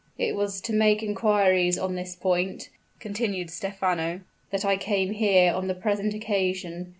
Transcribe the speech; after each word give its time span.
"It 0.17 0.35
was 0.35 0.61
to 0.61 0.73
make 0.73 1.03
inquiries 1.03 1.77
on 1.77 1.93
this 1.93 2.15
point," 2.15 2.69
continued 2.99 3.51
Stephano, 3.51 4.21
"that 4.49 4.65
I 4.65 4.75
came 4.75 5.11
here 5.11 5.53
on 5.53 5.67
the 5.67 5.75
present 5.75 6.15
occasion. 6.15 6.89